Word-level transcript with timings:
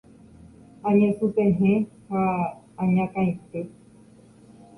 añesũpehẽ 0.87 1.73
ha 2.09 2.21
añakãity 2.81 3.61